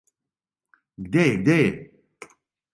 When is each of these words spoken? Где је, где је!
Где 1.07 1.27
је, 1.27 1.37
где 1.45 1.61
је! 1.61 1.71